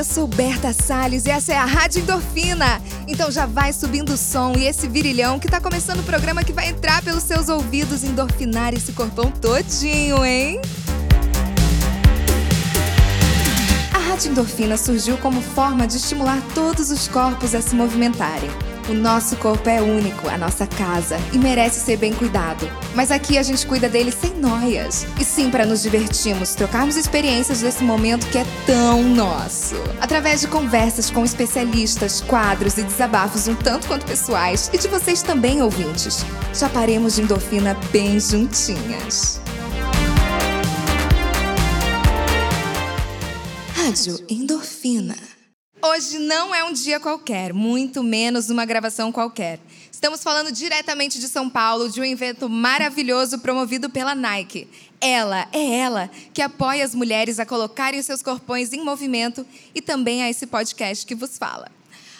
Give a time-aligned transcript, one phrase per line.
[0.00, 2.80] eu sou Berta Salles e essa é a Rádio Endorfina.
[3.06, 6.54] Então já vai subindo o som e esse virilhão que tá começando o programa que
[6.54, 10.58] vai entrar pelos seus ouvidos endorfinar esse corpão todinho, hein?
[13.92, 18.48] A Rádio Endorfina surgiu como forma de estimular todos os corpos a se movimentarem.
[18.90, 22.68] O nosso corpo é único, a nossa casa, e merece ser bem cuidado.
[22.92, 25.06] Mas aqui a gente cuida dele sem noias.
[25.16, 29.76] E sim, para nos divertirmos, trocarmos experiências desse momento que é tão nosso.
[30.00, 35.22] Através de conversas com especialistas, quadros e desabafos um tanto quanto pessoais, e de vocês
[35.22, 36.26] também, ouvintes.
[36.52, 39.40] Já paremos de endorfina bem juntinhas.
[43.72, 45.39] Rádio Endorfina.
[45.82, 49.58] Hoje não é um dia qualquer, muito menos uma gravação qualquer.
[49.90, 54.68] Estamos falando diretamente de São Paulo, de um evento maravilhoso promovido pela Nike.
[55.00, 59.80] Ela, é ela, que apoia as mulheres a colocarem os seus corpões em movimento e
[59.80, 61.70] também a esse podcast que vos fala.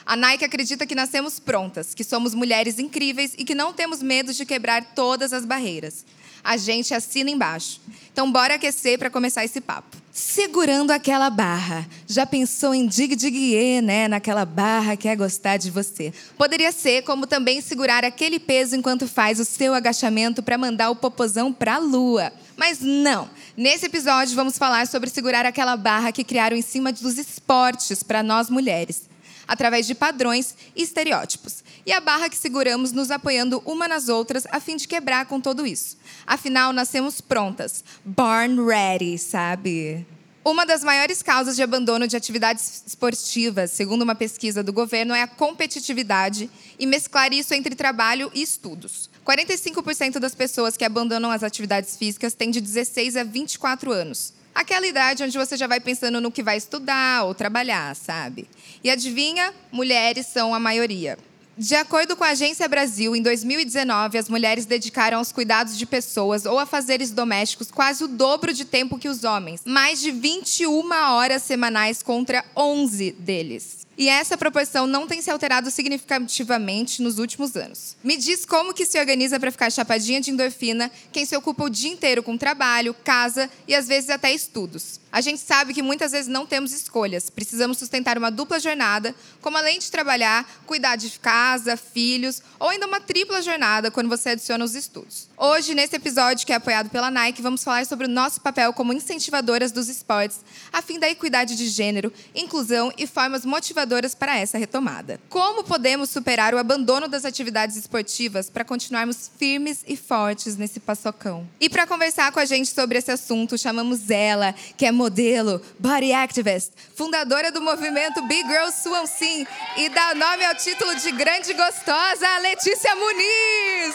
[0.06, 4.32] A Nike acredita que nascemos prontas, que somos mulheres incríveis e que não temos medo
[4.32, 6.06] de quebrar todas as barreiras.
[6.42, 7.80] A gente assina embaixo.
[8.12, 9.96] Então, bora aquecer para começar esse papo.
[10.12, 11.86] Segurando aquela barra.
[12.06, 14.08] Já pensou em dig dig né?
[14.08, 16.12] Naquela barra que é gostar de você.
[16.36, 20.97] Poderia ser como também segurar aquele peso enquanto faz o seu agachamento para mandar o
[20.97, 22.32] popozão para a lua.
[22.56, 23.30] Mas não.
[23.56, 28.22] Nesse episódio vamos falar sobre segurar aquela barra que criaram em cima dos esportes para
[28.22, 29.08] nós mulheres
[29.50, 31.64] através de padrões e estereótipos.
[31.91, 35.41] E a barra que seguramos nos apoiando uma nas outras a fim de quebrar com
[35.41, 35.98] tudo isso.
[36.24, 40.06] Afinal, nascemos prontas, born ready, sabe?
[40.44, 45.22] Uma das maiores causas de abandono de atividades esportivas, segundo uma pesquisa do governo, é
[45.22, 49.10] a competitividade e mesclar isso entre trabalho e estudos.
[49.27, 54.32] 45% das pessoas que abandonam as atividades físicas têm de 16 a 24 anos.
[54.54, 58.48] Aquela idade onde você já vai pensando no que vai estudar ou trabalhar, sabe?
[58.84, 59.52] E adivinha?
[59.72, 61.19] Mulheres são a maioria.
[61.58, 66.47] De acordo com a Agência Brasil, em 2019, as mulheres dedicaram aos cuidados de pessoas
[66.47, 70.91] ou a fazeres domésticos quase o dobro de tempo que os homens, mais de 21
[70.91, 73.86] horas semanais contra 11 deles.
[74.00, 77.99] E essa proporção não tem se alterado significativamente nos últimos anos.
[78.03, 81.69] Me diz como que se organiza para ficar chapadinha de endorfina quem se ocupa o
[81.69, 84.99] dia inteiro com trabalho, casa e às vezes até estudos.
[85.12, 87.28] A gente sabe que muitas vezes não temos escolhas.
[87.28, 92.87] Precisamos sustentar uma dupla jornada, como além de trabalhar, cuidar de casa, filhos, ou ainda
[92.87, 95.28] uma tripla jornada quando você adiciona os estudos.
[95.37, 98.94] Hoje, nesse episódio que é apoiado pela Nike, vamos falar sobre o nosso papel como
[98.94, 100.38] incentivadoras dos esportes,
[100.72, 105.20] a fim da equidade de gênero, inclusão e formas motivadoras para essa retomada.
[105.28, 111.46] Como podemos superar o abandono das atividades esportivas para continuarmos firmes e fortes nesse paçocão?
[111.60, 116.12] E para conversar com a gente sobre esse assunto, chamamos ela, que é modelo, body
[116.12, 119.46] activist, fundadora do movimento Big Girl Suam Sim
[119.76, 123.94] e dá nome ao título de grande gostosa, Letícia Muniz.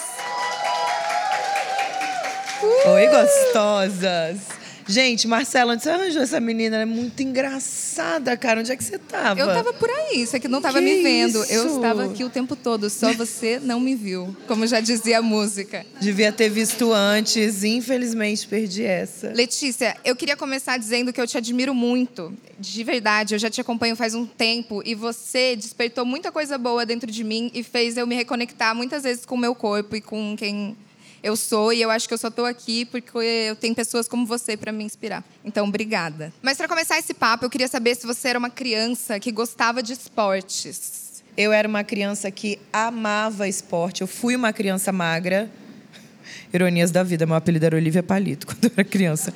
[2.62, 2.90] Uh!
[2.90, 4.65] Oi, gostosas!
[4.88, 6.76] Gente, Marcela, onde você arranjou essa menina?
[6.76, 8.60] Ela é muito engraçada, cara.
[8.60, 9.40] Onde é que você tava?
[9.40, 11.42] Eu tava por aí, você que não tava me vendo.
[11.42, 11.52] Isso?
[11.52, 15.22] Eu estava aqui o tempo todo, só você não me viu, como já dizia a
[15.22, 15.84] música.
[16.00, 19.32] Devia ter visto antes, infelizmente perdi essa.
[19.32, 22.32] Letícia, eu queria começar dizendo que eu te admiro muito.
[22.58, 26.86] De verdade, eu já te acompanho faz um tempo e você despertou muita coisa boa
[26.86, 30.00] dentro de mim e fez eu me reconectar muitas vezes com o meu corpo e
[30.00, 30.76] com quem
[31.22, 34.26] eu sou e eu acho que eu só estou aqui porque eu tenho pessoas como
[34.26, 35.24] você para me inspirar.
[35.44, 36.32] Então, obrigada.
[36.42, 39.82] Mas para começar esse papo, eu queria saber se você era uma criança que gostava
[39.82, 41.22] de esportes.
[41.36, 44.00] Eu era uma criança que amava esporte.
[44.00, 45.50] Eu fui uma criança magra.
[46.52, 49.34] Ironias da vida, meu apelido era Olivia Palito quando eu era criança.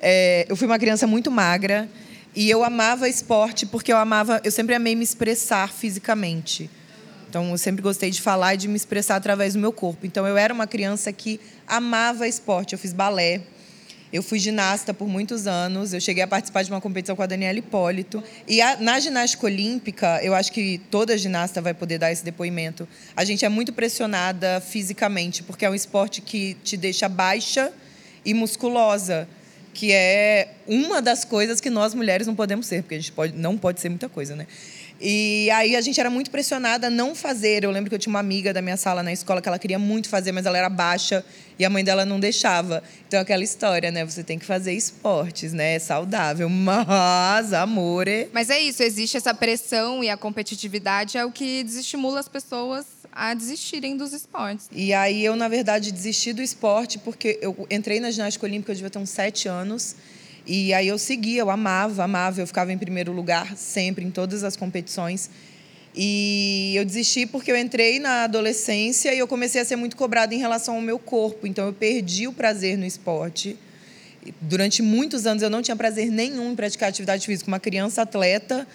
[0.00, 1.88] É, eu fui uma criança muito magra
[2.34, 6.70] e eu amava esporte porque eu amava, eu sempre amei me expressar fisicamente.
[7.32, 10.04] Então, eu sempre gostei de falar e de me expressar através do meu corpo.
[10.04, 12.74] Então, eu era uma criança que amava esporte.
[12.74, 13.40] Eu fiz balé,
[14.12, 15.94] eu fui ginasta por muitos anos.
[15.94, 18.22] Eu cheguei a participar de uma competição com a Daniela Hipólito.
[18.46, 22.86] E a, na ginástica olímpica, eu acho que toda ginasta vai poder dar esse depoimento.
[23.16, 27.72] A gente é muito pressionada fisicamente, porque é um esporte que te deixa baixa
[28.26, 29.26] e musculosa,
[29.72, 33.32] que é uma das coisas que nós mulheres não podemos ser, porque a gente pode,
[33.32, 34.46] não pode ser muita coisa, né?
[35.04, 37.64] E aí a gente era muito pressionada a não fazer.
[37.64, 39.78] Eu lembro que eu tinha uma amiga da minha sala na escola que ela queria
[39.78, 41.24] muito fazer, mas ela era baixa
[41.58, 42.80] e a mãe dela não deixava.
[43.08, 44.04] Então aquela história, né?
[44.04, 45.74] Você tem que fazer esportes, né?
[45.74, 48.28] É saudável, mas amore.
[48.32, 52.86] Mas é isso, existe essa pressão e a competitividade é o que desestimula as pessoas
[53.10, 54.68] a desistirem dos esportes.
[54.70, 58.76] E aí eu, na verdade, desisti do esporte porque eu entrei na ginástica olímpica, eu
[58.76, 59.96] devia ter uns sete anos.
[60.46, 64.42] E aí eu seguia, eu amava, amava, eu ficava em primeiro lugar sempre em todas
[64.42, 65.30] as competições.
[65.94, 70.34] E eu desisti porque eu entrei na adolescência e eu comecei a ser muito cobrada
[70.34, 71.46] em relação ao meu corpo.
[71.46, 73.56] Então eu perdi o prazer no esporte.
[74.40, 77.48] Durante muitos anos eu não tinha prazer nenhum em praticar atividade física.
[77.48, 78.66] Uma criança atleta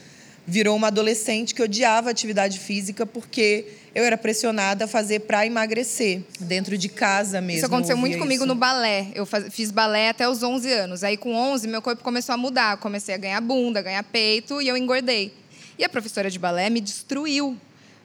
[0.47, 6.21] virou uma adolescente que odiava atividade física porque eu era pressionada a fazer para emagrecer,
[6.39, 7.57] dentro de casa mesmo.
[7.57, 8.47] Isso aconteceu muito comigo isso.
[8.47, 9.09] no balé.
[9.13, 11.03] Eu faz, fiz balé até os 11 anos.
[11.03, 12.77] Aí com 11 meu corpo começou a mudar.
[12.77, 15.33] comecei a ganhar bunda, ganhar peito e eu engordei.
[15.77, 17.57] E a professora de balé me destruiu.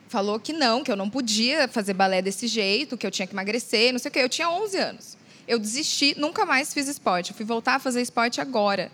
[0.08, 3.32] Falou que não, que eu não podia fazer balé desse jeito, que eu tinha que
[3.32, 4.18] emagrecer, não sei o quê.
[4.18, 5.16] Eu tinha 11 anos.
[5.46, 7.30] Eu desisti, nunca mais fiz esporte.
[7.30, 8.90] Eu fui voltar a fazer esporte agora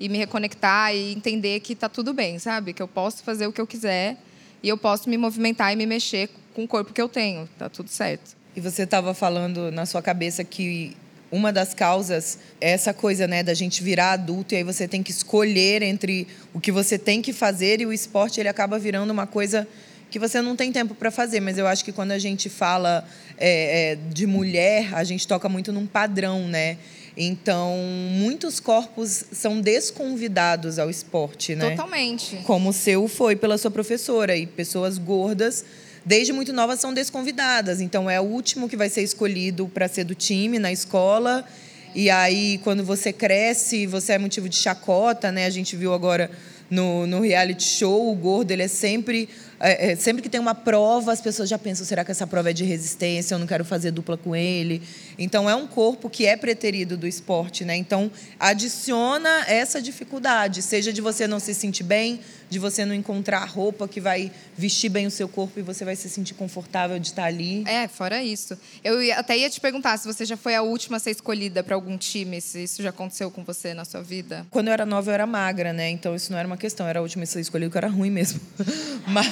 [0.00, 2.72] e me reconectar e entender que tá tudo bem, sabe?
[2.72, 4.16] Que eu posso fazer o que eu quiser
[4.62, 7.68] e eu posso me movimentar e me mexer com o corpo que eu tenho, tá
[7.68, 8.34] tudo certo.
[8.56, 10.96] E você estava falando na sua cabeça que
[11.30, 15.02] uma das causas é essa coisa, né, da gente virar adulto e aí você tem
[15.02, 19.10] que escolher entre o que você tem que fazer e o esporte ele acaba virando
[19.10, 19.68] uma coisa
[20.10, 21.40] que você não tem tempo para fazer.
[21.40, 23.06] Mas eu acho que quando a gente fala
[23.38, 26.76] é, é, de mulher, a gente toca muito num padrão, né?
[27.16, 27.76] Então,
[28.12, 31.70] muitos corpos são desconvidados ao esporte, né?
[31.70, 32.36] Totalmente.
[32.44, 34.36] Como o seu foi pela sua professora.
[34.36, 35.64] E pessoas gordas,
[36.04, 37.80] desde muito novas, são desconvidadas.
[37.80, 41.44] Então, é o último que vai ser escolhido para ser do time na escola.
[41.94, 45.46] E aí, quando você cresce, você é motivo de chacota, né?
[45.46, 46.30] A gente viu agora
[46.70, 49.28] no, no reality show, o gordo ele é sempre
[49.60, 52.48] é, é, sempre que tem uma prova, as pessoas já pensam: será que essa prova
[52.48, 53.34] é de resistência?
[53.34, 54.80] Eu não quero fazer dupla com ele.
[55.18, 57.62] Então, é um corpo que é preterido do esporte.
[57.62, 57.76] Né?
[57.76, 62.20] Então, adiciona essa dificuldade, seja de você não se sentir bem,
[62.50, 65.94] de você não encontrar roupa que vai vestir bem o seu corpo e você vai
[65.94, 67.62] se sentir confortável de estar ali.
[67.66, 68.58] É, fora isso.
[68.82, 71.76] Eu até ia te perguntar se você já foi a última a ser escolhida para
[71.76, 74.44] algum time, se isso já aconteceu com você na sua vida.
[74.50, 75.88] Quando eu era nova, eu era magra, né?
[75.88, 76.86] Então, isso não era uma questão.
[76.86, 78.40] Eu era a última a ser escolhida, porque eu era ruim mesmo.
[79.06, 79.30] Mas.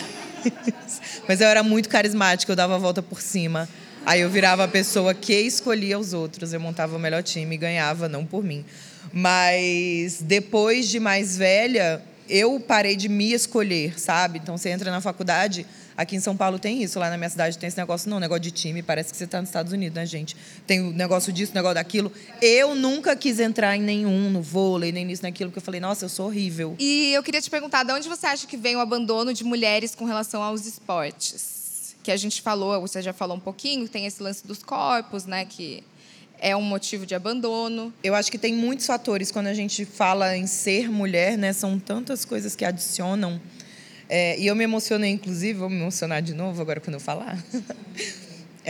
[1.26, 3.68] Mas eu era muito carismática, eu dava a volta por cima.
[4.06, 6.52] Aí eu virava a pessoa que escolhia os outros.
[6.52, 8.64] Eu montava o melhor time e ganhava, não por mim.
[9.12, 14.38] Mas depois de mais velha, eu parei de me escolher, sabe?
[14.38, 15.66] Então você entra na faculdade,
[15.96, 18.40] aqui em São Paulo tem isso, lá na minha cidade tem esse negócio, não, negócio
[18.40, 20.36] de time, parece que você está nos Estados Unidos, né, gente?
[20.66, 22.12] Tem o negócio disso, negócio daquilo.
[22.40, 26.04] Eu nunca quis entrar em nenhum, no vôlei, nem nisso, naquilo, porque eu falei, nossa,
[26.04, 26.76] eu sou horrível.
[26.78, 29.94] E eu queria te perguntar, de onde você acha que vem o abandono de mulheres
[29.94, 31.96] com relação aos esportes?
[32.02, 35.44] Que a gente falou, você já falou um pouquinho, tem esse lance dos corpos, né,
[35.44, 35.82] que
[36.40, 37.92] é um motivo de abandono.
[38.02, 41.52] Eu acho que tem muitos fatores quando a gente fala em ser mulher, né?
[41.52, 43.40] São tantas coisas que adicionam.
[44.08, 47.38] É, e eu me emocionei, inclusive, vou me emocionar de novo agora quando eu falar.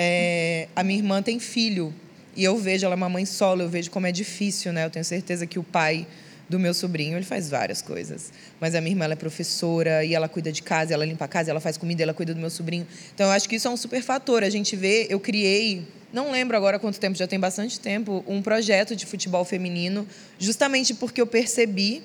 [0.01, 1.93] É, a minha irmã tem filho
[2.37, 4.85] e eu vejo ela é uma mãe solo, eu vejo como é difícil, né?
[4.85, 6.07] Eu tenho certeza que o pai
[6.49, 8.33] do meu sobrinho, ele faz várias coisas.
[8.61, 11.51] Mas a minha irmã é professora e ela cuida de casa, ela limpa a casa,
[11.51, 12.87] ela faz comida, ela cuida do meu sobrinho.
[13.15, 14.43] Então eu acho que isso é um super fator.
[14.43, 18.41] A gente vê, eu criei não lembro agora quanto tempo, já tem bastante tempo, um
[18.41, 20.09] projeto de futebol feminino,
[20.39, 22.03] justamente porque eu percebi,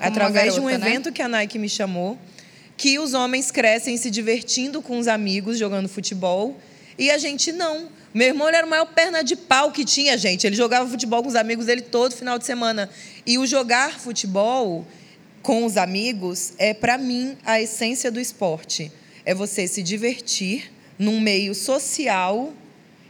[0.00, 0.74] através garota, de um né?
[0.74, 1.12] evento né?
[1.12, 2.18] que a Nike me chamou,
[2.76, 6.58] que os homens crescem se divertindo com os amigos, jogando futebol,
[6.98, 7.88] e a gente não.
[8.12, 10.46] Meu irmão era o maior perna de pau que tinha, gente.
[10.46, 12.88] Ele jogava futebol com os amigos dele todo final de semana.
[13.26, 14.86] E o jogar futebol
[15.42, 18.92] com os amigos é, para mim, a essência do esporte.
[19.24, 22.52] É você se divertir num meio social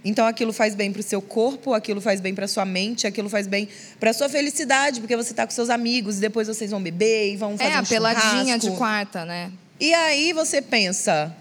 [0.05, 3.31] então aquilo faz bem para o seu corpo, aquilo faz bem para sua mente, aquilo
[3.31, 3.67] faz bem
[3.99, 7.37] para sua felicidade, porque você está com seus amigos e depois vocês vão beber e
[7.37, 9.51] vão fazer é, um a peladinha de quarta, né?
[9.81, 11.35] E aí você pensa,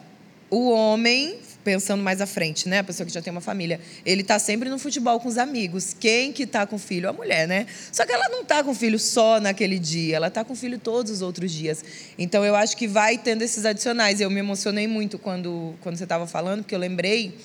[0.50, 2.80] o homem pensando mais à frente, né?
[2.80, 3.80] A pessoa que já tem uma família.
[4.06, 5.96] Ele está sempre no futebol com os amigos.
[6.00, 7.10] Quem que está com filho?
[7.10, 7.66] A mulher, né?
[7.92, 11.12] Só que ela não está com filho só naquele dia, ela está com filho todos
[11.12, 11.84] os outros dias.
[12.18, 14.20] Então eu acho que vai tendo esses adicionais.
[14.20, 17.36] Eu me emocionei muito quando, quando você estava falando, porque eu lembrei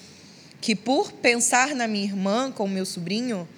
[0.60, 3.48] que por pensar na minha irmã com o meu sobrinho,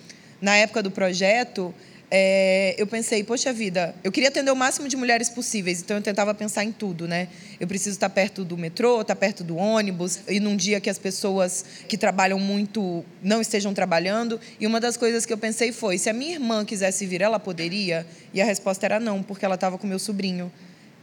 [0.40, 1.74] na época do projeto,
[2.10, 6.02] é, eu pensei, poxa vida, eu queria atender o máximo de mulheres possíveis, então eu
[6.02, 7.28] tentava pensar em tudo, né?
[7.60, 10.98] Eu preciso estar perto do metrô, estar perto do ônibus, e num dia que as
[10.98, 14.40] pessoas que trabalham muito não estejam trabalhando.
[14.58, 17.38] E uma das coisas que eu pensei foi: se a minha irmã quisesse vir, ela
[17.38, 18.04] poderia?
[18.34, 20.50] E a resposta era não, porque ela estava com meu sobrinho.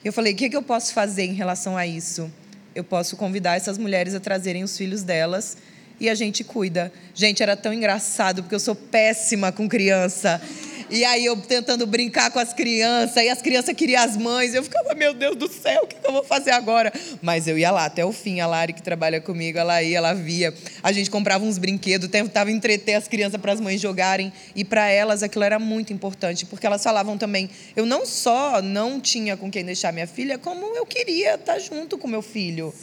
[0.04, 2.30] E eu falei: o que, que eu posso fazer em relação a isso?
[2.76, 5.56] Eu posso convidar essas mulheres a trazerem os filhos delas
[6.00, 6.92] e a gente cuida.
[7.14, 10.42] Gente, era tão engraçado, porque eu sou péssima com criança.
[10.89, 14.53] E aí eu tentando brincar com as crianças, e as crianças queriam as mães.
[14.53, 16.94] Eu ficava, meu Deus do céu, o que, eu vou fazer agora?
[17.22, 18.39] Mas eu ia lá até o fim.
[18.39, 20.53] A Lari, que trabalha comigo, ela ia, ela via.
[20.82, 24.32] A gente comprava uns brinquedos, tentava entreter as crianças para as mães jogarem.
[24.56, 29.00] E para elas aquilo era muito importante, porque elas falavam também: eu não só não
[29.01, 32.74] tinha com quem deixar minha filha, como eu queria estar junto com meu filho.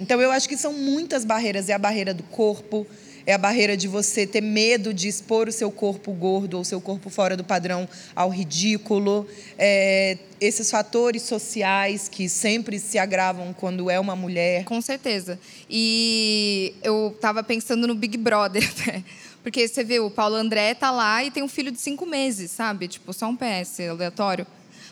[0.00, 1.68] Então eu acho que são muitas barreiras.
[1.68, 2.84] É a barreira do corpo,
[3.26, 6.64] é a barreira de você ter medo de expor o seu corpo gordo ou o
[6.64, 9.26] seu corpo fora do padrão ao ridículo.
[9.58, 14.64] É, esses fatores sociais que sempre se agravam quando é uma mulher.
[14.64, 15.38] Com certeza.
[15.70, 18.62] E eu estava pensando no Big Brother?
[19.42, 22.50] Porque você vê, o Paulo André tá lá e tem um filho de cinco meses,
[22.50, 22.88] sabe?
[22.88, 24.46] Tipo, só um PS aleatório.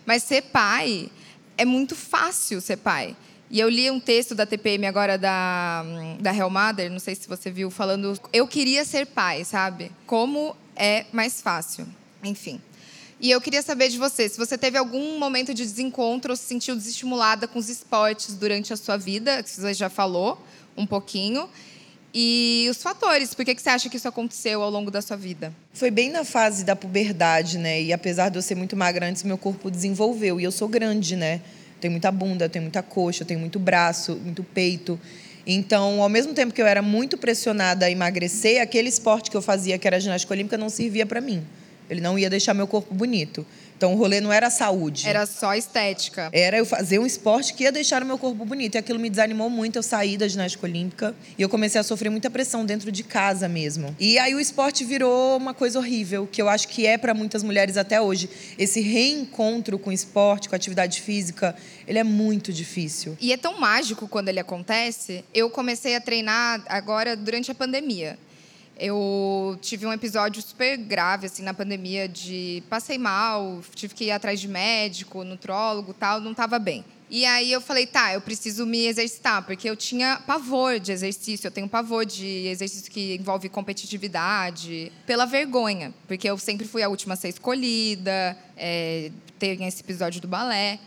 [0.05, 1.09] Mas ser pai
[1.57, 3.17] é muito fácil ser pai.
[3.53, 5.85] E eu li um texto da TPM agora da,
[6.19, 8.19] da Hellmother, não sei se você viu, falando.
[8.33, 9.93] Eu queria ser pai, sabe?
[10.07, 11.87] Como é mais fácil.
[12.25, 12.59] Enfim.
[13.21, 16.45] E eu queria saber de você, se você teve algum momento de desencontro ou se
[16.45, 20.43] sentiu desestimulada com os esportes durante a sua vida, que você já falou
[20.75, 21.47] um pouquinho.
[22.15, 25.17] E os fatores, por que, que você acha que isso aconteceu ao longo da sua
[25.17, 25.53] vida?
[25.75, 27.83] Foi bem na fase da puberdade, né?
[27.83, 30.41] E apesar de eu ser muito magra antes, meu corpo desenvolveu.
[30.41, 31.43] E eu sou grande, né?
[31.83, 34.99] Tenho muita bunda, tenho muita coxa, tenho muito braço, muito peito.
[35.45, 39.43] Então, ao mesmo tempo que eu era muito pressionada a emagrecer, aquele esporte que eu
[39.43, 41.43] fazia, que era ginástica olímpica, não servia para mim.
[41.91, 43.45] Ele não ia deixar meu corpo bonito.
[43.83, 45.09] Então o rolê não era saúde.
[45.09, 46.31] Era só estética.
[46.33, 48.77] Era eu fazer um esporte que ia deixar o meu corpo bonito.
[48.77, 49.75] E aquilo me desanimou muito.
[49.75, 53.49] Eu saí da ginástica olímpica e eu comecei a sofrer muita pressão dentro de casa
[53.49, 53.93] mesmo.
[53.99, 57.43] E aí o esporte virou uma coisa horrível, que eu acho que é para muitas
[57.43, 58.31] mulheres até hoje.
[58.57, 63.17] Esse reencontro com o esporte, com a atividade física, ele é muito difícil.
[63.21, 65.25] E é tão mágico quando ele acontece.
[65.35, 68.17] Eu comecei a treinar agora durante a pandemia.
[68.85, 74.11] Eu tive um episódio super grave assim na pandemia de passei mal, tive que ir
[74.11, 76.85] atrás de médico, nutrólogo, tal, não estava bem.
[77.09, 81.47] E aí eu falei, tá, eu preciso me exercitar, porque eu tinha pavor de exercício,
[81.47, 86.89] eu tenho pavor de exercício que envolve competitividade, pela vergonha, porque eu sempre fui a
[86.89, 90.81] última a ser escolhida, é, tem esse episódio do balé.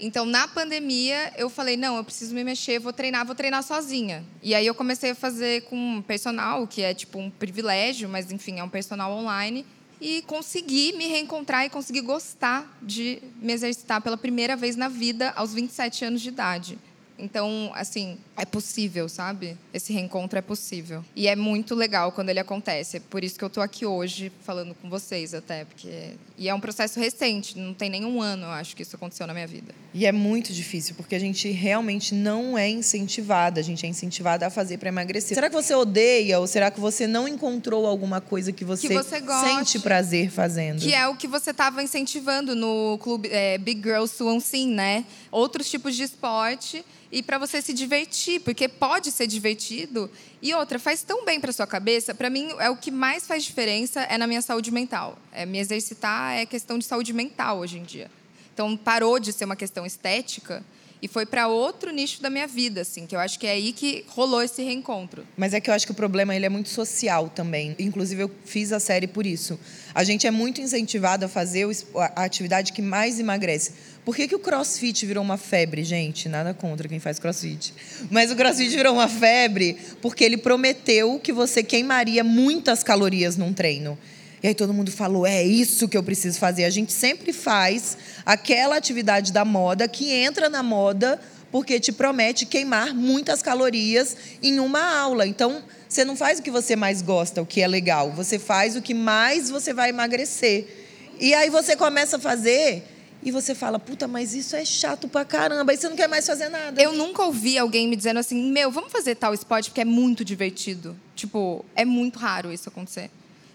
[0.00, 4.24] Então, na pandemia, eu falei: não, eu preciso me mexer, vou treinar, vou treinar sozinha.
[4.42, 8.58] E aí eu comecei a fazer com personal, que é tipo um privilégio, mas enfim,
[8.58, 9.66] é um personal online.
[10.00, 15.30] E consegui me reencontrar e consegui gostar de me exercitar pela primeira vez na vida
[15.36, 16.78] aos 27 anos de idade.
[17.20, 19.56] Então, assim, é possível, sabe?
[19.74, 21.04] Esse reencontro é possível.
[21.14, 22.96] E é muito legal quando ele acontece.
[22.96, 26.54] É por isso que eu estou aqui hoje falando com vocês até, porque e é
[26.54, 29.74] um processo recente, não tem nenhum ano, eu acho que isso aconteceu na minha vida.
[29.92, 34.46] E é muito difícil, porque a gente realmente não é incentivada, a gente é incentivada
[34.46, 35.34] a fazer para emagrecer.
[35.34, 38.94] Será que você odeia ou será que você não encontrou alguma coisa que você, que
[38.94, 40.80] você sente prazer fazendo?
[40.80, 45.04] Que é o que você estava incentivando no clube é, Big Girls Swan Sim, né?
[45.30, 46.82] Outros tipos de esporte
[47.12, 50.10] e para você se divertir, porque pode ser divertido.
[50.42, 52.14] E outra, faz tão bem para sua cabeça.
[52.14, 55.18] Para mim, é o que mais faz diferença é na minha saúde mental.
[55.32, 58.10] É me exercitar é questão de saúde mental hoje em dia.
[58.54, 60.64] Então parou de ser uma questão estética
[61.02, 63.72] e foi para outro nicho da minha vida, assim, que eu acho que é aí
[63.72, 65.26] que rolou esse reencontro.
[65.36, 67.74] Mas é que eu acho que o problema ele é muito social também.
[67.78, 69.58] Inclusive eu fiz a série por isso.
[69.94, 73.72] A gente é muito incentivado a fazer a atividade que mais emagrece.
[74.04, 76.28] Por que, que o crossfit virou uma febre, gente?
[76.28, 77.72] Nada contra quem faz crossfit.
[78.10, 83.52] Mas o crossfit virou uma febre porque ele prometeu que você queimaria muitas calorias num
[83.52, 83.98] treino.
[84.42, 86.64] E aí todo mundo falou: é isso que eu preciso fazer.
[86.64, 91.20] A gente sempre faz aquela atividade da moda que entra na moda
[91.50, 95.26] porque te promete queimar muitas calorias em uma aula.
[95.26, 98.12] Então, você não faz o que você mais gosta, o que é legal.
[98.12, 100.66] Você faz o que mais você vai emagrecer.
[101.18, 102.84] E aí você começa a fazer
[103.22, 105.72] e você fala, puta, mas isso é chato pra caramba.
[105.72, 106.80] Aí você não quer mais fazer nada.
[106.80, 110.24] Eu nunca ouvi alguém me dizendo assim, meu, vamos fazer tal esporte porque é muito
[110.24, 110.96] divertido.
[111.16, 113.10] Tipo, é muito raro isso acontecer.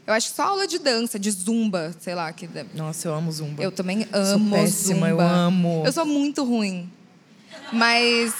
[0.07, 2.31] Eu acho que só aula de dança, de zumba, sei lá.
[2.31, 2.47] Que...
[2.75, 3.63] Nossa, eu amo zumba.
[3.63, 5.09] Eu também amo sou péssima, zumba.
[5.09, 5.83] Eu amo.
[5.85, 6.88] Eu sou muito ruim.
[7.74, 8.33] Mas,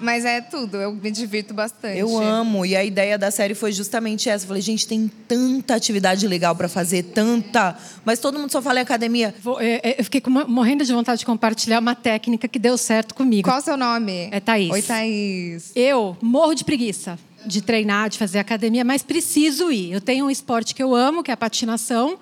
[0.00, 1.98] mas é tudo, eu me divirto bastante.
[1.98, 2.64] Eu amo.
[2.64, 4.44] E a ideia da série foi justamente essa.
[4.44, 7.76] Eu falei, gente, tem tanta atividade legal para fazer, tanta.
[8.04, 9.34] Mas todo mundo só fala em academia.
[9.42, 12.78] Vou, é, é, eu fiquei uma, morrendo de vontade de compartilhar uma técnica que deu
[12.78, 13.48] certo comigo.
[13.48, 14.28] Qual o seu nome?
[14.30, 14.70] É Thaís.
[14.70, 15.72] Oi, Thaís.
[15.74, 19.92] Eu morro de preguiça de treinar, de fazer academia, mas preciso ir.
[19.92, 22.18] Eu tenho um esporte que eu amo, que é a patinação,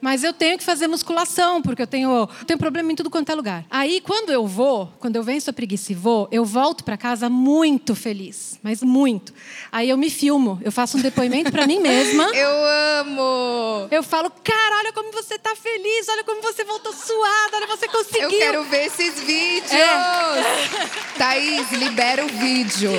[0.00, 3.32] Mas eu tenho que fazer musculação, porque eu tenho, eu tenho problema em tudo quanto
[3.32, 3.64] é lugar.
[3.68, 7.28] Aí, quando eu vou, quando eu venço a preguiça e vou, eu volto para casa
[7.28, 8.58] muito feliz.
[8.62, 9.34] Mas muito.
[9.72, 12.30] Aí eu me filmo, eu faço um depoimento para mim mesma.
[12.34, 12.50] Eu
[13.00, 13.88] amo!
[13.90, 17.88] Eu falo, cara, olha como você tá feliz, olha como você voltou suada, olha, você
[17.88, 18.22] conseguiu.
[18.22, 19.72] Eu quero ver esses vídeos!
[19.72, 21.18] É.
[21.18, 22.92] Thaís, libera o vídeo.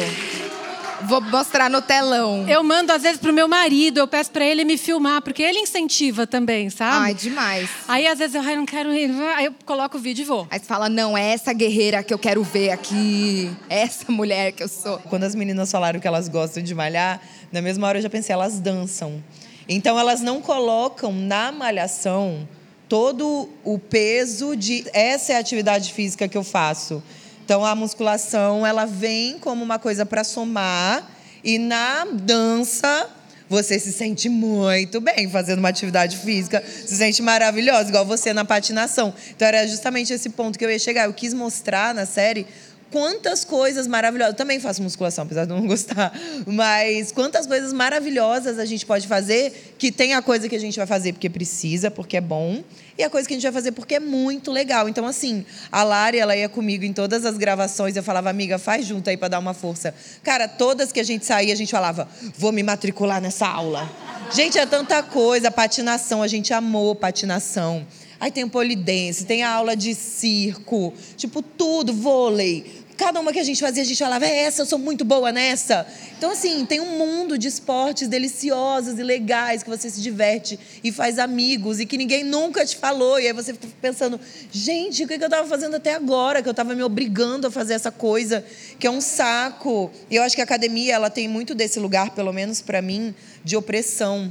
[1.03, 2.48] Vou mostrar no telão.
[2.48, 5.60] Eu mando às vezes pro meu marido, eu peço para ele me filmar, porque ele
[5.60, 6.98] incentiva também, sabe?
[6.98, 7.70] Ai, demais.
[7.88, 10.48] Aí às vezes eu "Ai, não quero ir, aí eu coloco o vídeo e vou.
[10.50, 13.51] Aí você fala, não, é essa guerreira que eu quero ver aqui.
[13.70, 15.00] É essa mulher que eu sou.
[15.10, 18.34] Quando as meninas falaram que elas gostam de malhar, na mesma hora eu já pensei,
[18.34, 19.24] elas dançam.
[19.68, 22.48] Então elas não colocam na malhação
[22.89, 27.03] todo o peso de essa é a atividade física que eu faço.
[27.50, 31.03] Então a musculação, ela vem como uma coisa para somar
[31.44, 33.10] e na dança
[33.50, 38.46] você se sente muito bem fazendo uma atividade física, se sente maravilhosa, igual você na
[38.46, 39.12] patinação.
[39.36, 41.06] Então era justamente esse ponto que eu ia chegar.
[41.06, 42.46] Eu quis mostrar na série
[42.91, 44.36] quantas coisas maravilhosas.
[44.36, 46.12] Também faço musculação, apesar de não gostar.
[46.46, 50.77] Mas quantas coisas maravilhosas a gente pode fazer, que tem a coisa que a gente
[50.77, 52.63] vai fazer porque precisa, porque é bom,
[53.00, 54.89] e a coisa que a gente vai fazer porque é muito legal.
[54.89, 58.86] Então, assim, a Lari, ela ia comigo em todas as gravações, eu falava, amiga, faz
[58.86, 59.96] junto aí para dar uma força.
[60.22, 63.89] Cara, todas que a gente saía, a gente falava, vou me matricular nessa aula.
[64.34, 67.88] Gente, é tanta coisa, patinação, a gente amou patinação.
[68.19, 72.79] Aí tem o polidense, tem a aula de circo, tipo tudo, vôlei.
[73.00, 75.32] Cada uma que a gente fazia, a gente falava, é essa, eu sou muito boa
[75.32, 75.88] nessa.
[76.18, 80.91] Então, assim, tem um mundo de esportes deliciosos e legais que você se diverte e
[80.91, 83.18] faz amigos e que ninguém nunca te falou.
[83.18, 84.20] E aí você fica pensando,
[84.51, 86.41] gente, o que eu estava fazendo até agora?
[86.44, 88.44] Que eu estava me obrigando a fazer essa coisa,
[88.77, 89.89] que é um saco.
[90.12, 93.15] E eu acho que a academia, ela tem muito desse lugar, pelo menos para mim,
[93.46, 94.29] de opressão.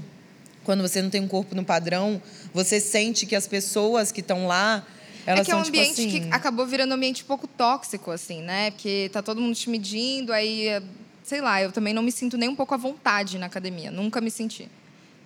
[0.62, 2.20] Quando você não tem um corpo no padrão,
[2.52, 4.86] você sente que as pessoas que estão lá,
[5.28, 7.26] elas é que é um são, tipo ambiente assim, que acabou virando um ambiente um
[7.26, 8.70] pouco tóxico, assim, né?
[8.72, 10.82] Porque tá todo mundo te medindo, aí, é,
[11.22, 13.90] sei lá, eu também não me sinto nem um pouco à vontade na academia.
[13.90, 14.68] Nunca me senti.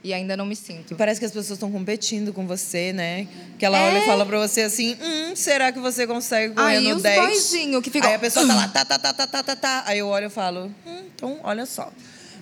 [0.04, 0.94] E ainda não me sinto.
[0.94, 3.28] E parece que as pessoas estão competindo com você, né?
[3.56, 3.88] Que ela É.
[3.88, 7.02] olha e fala pra você assim: hum, será que você consegue correr Aí no os
[7.02, 7.20] 10?
[7.20, 9.82] boyzinho que ficam- Aí a pessoa tá lá, tá, tá, tá, tá, tá, tá, tá.
[9.86, 11.92] Aí eu olho e falo: hum, então olha só.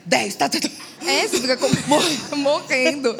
[0.06, 0.70] 10, tá, tá, tá.
[1.06, 1.68] É, você fica com-
[2.38, 3.14] morrendo.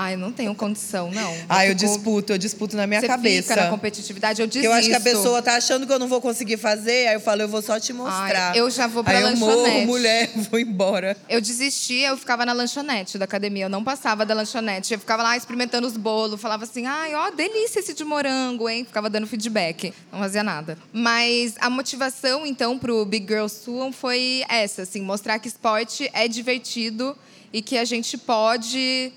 [0.00, 1.34] Ai, não tenho condição, não.
[1.48, 3.48] Ah, eu fico- disputo, eu disputo na minha Você cabeça.
[3.54, 4.66] fica na competitividade, eu desisto.
[4.66, 7.20] eu acho que a pessoa tá achando que eu não vou conseguir fazer, aí eu
[7.20, 8.56] falo, eu vou só te mostrar.
[8.56, 9.56] eu já vou pra aí eu lanchonete.
[9.70, 11.16] morro, mulher, vou embora.
[11.28, 13.64] Eu desistia, eu ficava na lanchonete da academia.
[13.64, 14.92] Eu não passava da lanchonete.
[14.94, 16.40] Eu ficava lá experimentando os bolos.
[16.40, 18.84] Falava assim, ai, ó, delícia esse de morango, hein?
[18.84, 19.92] Ficava dando feedback.
[20.12, 20.78] Não fazia nada.
[20.92, 25.00] Mas a motivação, então, pro Big Girls Suam foi essa, assim.
[25.02, 27.16] Mostrar que esporte é divertido
[27.52, 29.12] e que a gente pode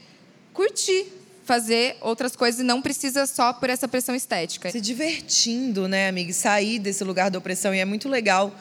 [0.53, 1.05] curtir
[1.43, 4.71] fazer outras coisas e não precisa só por essa pressão estética.
[4.71, 6.31] Se divertindo, né, amiga?
[6.31, 7.73] Sair desse lugar da opressão.
[7.73, 8.55] E é muito legal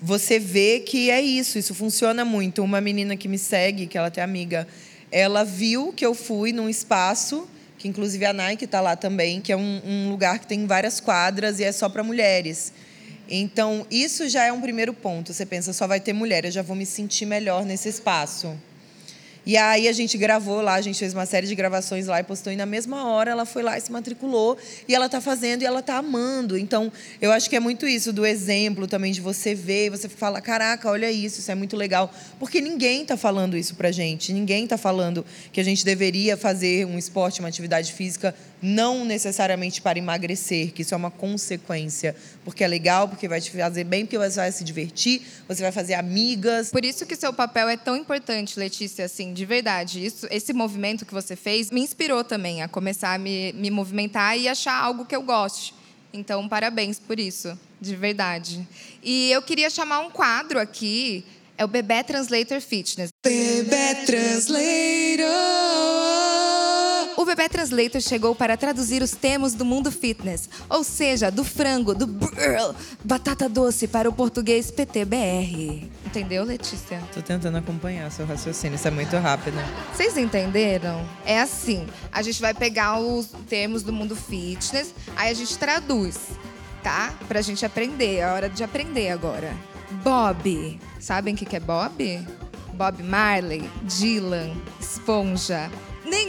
[0.00, 2.62] você ver que é isso, isso funciona muito.
[2.62, 4.66] Uma menina que me segue, que ela tem amiga,
[5.10, 9.52] ela viu que eu fui num espaço, que inclusive a Nike está lá também, que
[9.52, 12.72] é um, um lugar que tem várias quadras e é só para mulheres.
[13.28, 15.32] Então, isso já é um primeiro ponto.
[15.32, 18.56] Você pensa, só vai ter mulher, eu já vou me sentir melhor nesse espaço.
[19.44, 22.22] E aí a gente gravou lá, a gente fez uma série de gravações lá e
[22.22, 22.52] postou.
[22.52, 24.56] E na mesma hora ela foi lá e se matriculou.
[24.86, 26.56] E ela tá fazendo e ela tá amando.
[26.56, 30.08] Então, eu acho que é muito isso do exemplo também de você ver e você
[30.08, 32.12] fala: caraca, olha isso, isso é muito legal.
[32.38, 34.32] Porque ninguém tá falando isso pra gente.
[34.32, 39.82] Ninguém tá falando que a gente deveria fazer um esporte, uma atividade física, não necessariamente
[39.82, 42.14] para emagrecer, que isso é uma consequência.
[42.44, 45.72] Porque é legal, porque vai te fazer bem, porque você vai se divertir, você vai
[45.72, 46.70] fazer amigas.
[46.70, 50.04] Por isso que seu papel é tão importante, Letícia, assim, de verdade.
[50.04, 54.38] Isso, esse movimento que você fez me inspirou também a começar a me, me movimentar
[54.38, 55.74] e achar algo que eu goste.
[56.12, 58.66] Então, parabéns por isso, de verdade.
[59.02, 61.24] E eu queria chamar um quadro aqui,
[61.56, 63.10] é o Bebê Translator Fitness.
[63.24, 65.32] Bebê Translator.
[67.22, 71.94] O Bebê Translator chegou para traduzir os termos do mundo fitness, ou seja, do frango,
[71.94, 75.88] do brrr, batata doce para o português PTBR.
[76.04, 77.00] Entendeu, Letícia?
[77.14, 79.56] Tô tentando acompanhar seu raciocínio, isso é muito rápido.
[79.94, 81.08] Vocês entenderam?
[81.24, 86.18] É assim, a gente vai pegar os termos do mundo fitness, aí a gente traduz,
[86.82, 87.14] tá?
[87.28, 89.54] Pra gente aprender, é hora de aprender agora.
[90.02, 92.26] Bob, sabem o que que é Bob?
[92.74, 95.70] Bob Marley, Dylan, Esponja.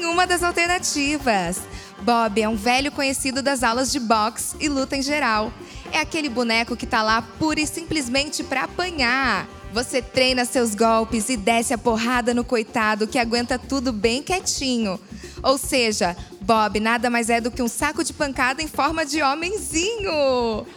[0.03, 1.61] Nenhuma das alternativas.
[2.01, 5.49] Bob é um velho conhecido das aulas de boxe e luta em geral.
[5.93, 9.47] É aquele boneco que tá lá pura e simplesmente pra apanhar.
[9.71, 14.99] Você treina seus golpes e desce a porrada no coitado que aguenta tudo bem quietinho.
[15.41, 19.23] Ou seja, Bob nada mais é do que um saco de pancada em forma de
[19.23, 20.67] homenzinho.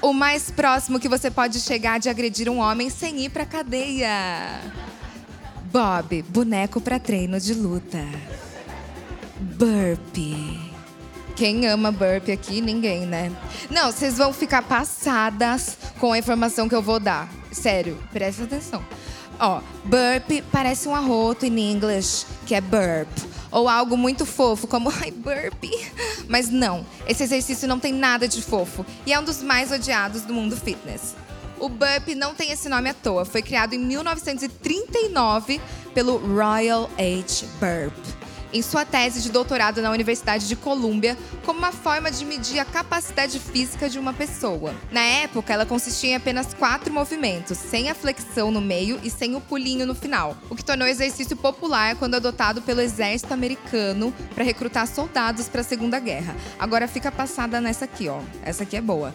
[0.00, 4.60] O mais próximo que você pode chegar de agredir um homem sem ir pra cadeia.
[5.64, 7.98] Bob, boneco para treino de luta.
[9.42, 10.72] Burpee.
[11.34, 12.60] Quem ama burpee aqui?
[12.60, 13.32] Ninguém, né?
[13.68, 17.28] Não, vocês vão ficar passadas com a informação que eu vou dar.
[17.50, 18.84] Sério, presta atenção.
[19.40, 23.08] Ó, burp parece um arroto em inglês, que é burp.
[23.50, 25.64] Ou algo muito fofo, como ai, burp.
[26.28, 30.22] Mas não, esse exercício não tem nada de fofo e é um dos mais odiados
[30.22, 31.16] do mundo fitness.
[31.58, 33.24] O burp não tem esse nome à toa.
[33.24, 35.60] Foi criado em 1939
[35.94, 37.46] pelo Royal H.
[37.58, 38.21] Burp
[38.52, 42.64] em sua tese de doutorado na Universidade de Colômbia como uma forma de medir a
[42.64, 44.74] capacidade física de uma pessoa.
[44.90, 49.34] Na época, ela consistia em apenas quatro movimentos, sem a flexão no meio e sem
[49.34, 54.12] o pulinho no final, o que tornou o exercício popular quando adotado pelo exército americano
[54.34, 56.36] para recrutar soldados para a Segunda Guerra.
[56.58, 58.20] Agora fica passada nessa aqui, ó.
[58.42, 59.14] Essa aqui é boa.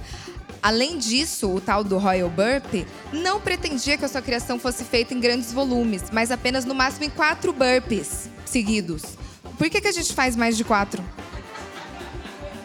[0.62, 5.14] Além disso, o tal do Royal Burp não pretendia que a sua criação fosse feita
[5.14, 9.04] em grandes volumes, mas apenas no máximo em quatro burpees seguidos.
[9.58, 11.04] Por que, que a gente faz mais de quatro?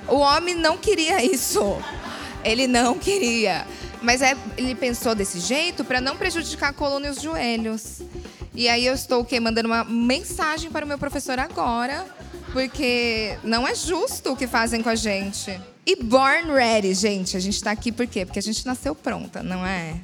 [0.08, 1.78] O homem não queria isso.
[2.44, 3.66] Ele não queria.
[4.02, 8.02] Mas é, ele pensou desse jeito para não prejudicar a coluna e os joelhos.
[8.54, 9.40] E aí eu estou o quê?
[9.40, 12.04] mandando uma mensagem para o meu professor agora,
[12.52, 15.58] porque não é justo o que fazem com a gente.
[15.86, 17.36] E born ready, gente.
[17.36, 18.26] A gente está aqui por quê?
[18.26, 19.94] Porque a gente nasceu pronta, não é?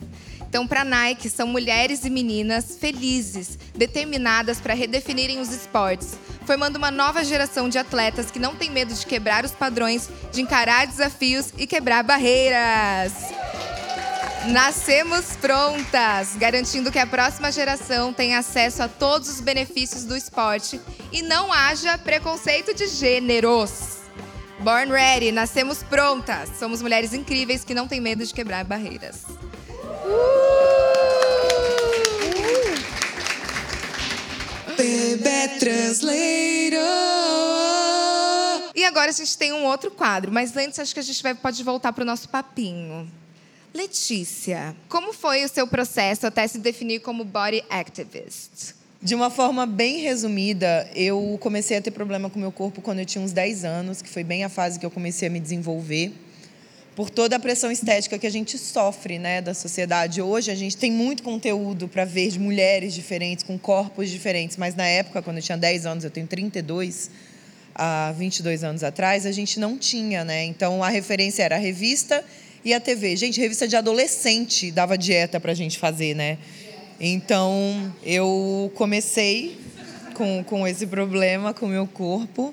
[0.48, 6.14] Então, para a Nike, são mulheres e meninas felizes, determinadas para redefinirem os esportes,
[6.46, 10.40] formando uma nova geração de atletas que não tem medo de quebrar os padrões, de
[10.40, 13.12] encarar desafios e quebrar barreiras.
[14.46, 20.80] Nascemos prontas, garantindo que a próxima geração tenha acesso a todos os benefícios do esporte
[21.12, 23.98] e não haja preconceito de gêneros.
[24.60, 26.48] Born Ready, nascemos prontas.
[26.58, 29.24] Somos mulheres incríveis que não têm medo de quebrar barreiras.
[34.76, 36.78] Bebê Translator.
[38.74, 41.34] E agora a gente tem um outro quadro, mas antes acho que a gente vai,
[41.34, 43.10] pode voltar para o nosso papinho.
[43.74, 48.74] Letícia, como foi o seu processo até se definir como body activist?
[49.00, 52.98] De uma forma bem resumida, eu comecei a ter problema com o meu corpo quando
[52.98, 55.38] eu tinha uns 10 anos, que foi bem a fase que eu comecei a me
[55.38, 56.12] desenvolver
[56.98, 60.20] por toda a pressão estética que a gente sofre né, da sociedade.
[60.20, 64.74] Hoje a gente tem muito conteúdo para ver de mulheres diferentes, com corpos diferentes, mas
[64.74, 67.08] na época, quando eu tinha 10 anos, eu tenho 32,
[67.72, 70.24] há 22 anos atrás, a gente não tinha.
[70.24, 70.46] Né?
[70.46, 72.24] Então a referência era a revista
[72.64, 73.14] e a TV.
[73.14, 76.36] Gente, revista de adolescente dava dieta para a gente fazer, né?
[76.98, 79.56] Então eu comecei
[80.14, 82.52] com, com esse problema com o meu corpo.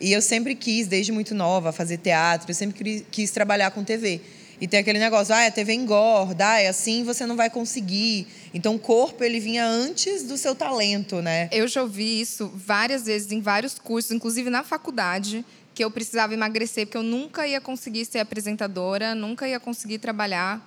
[0.00, 4.20] E eu sempre quis, desde muito nova, fazer teatro, eu sempre quis trabalhar com TV.
[4.60, 8.26] E tem aquele negócio, ah, a TV engorda, ah, é assim você não vai conseguir.
[8.52, 11.48] Então o corpo ele vinha antes do seu talento, né?
[11.52, 16.34] Eu já ouvi isso várias vezes em vários cursos, inclusive na faculdade, que eu precisava
[16.34, 20.60] emagrecer porque eu nunca ia conseguir ser apresentadora, nunca ia conseguir trabalhar